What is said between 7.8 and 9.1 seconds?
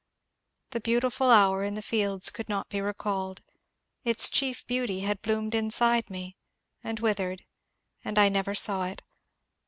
and I never saw it.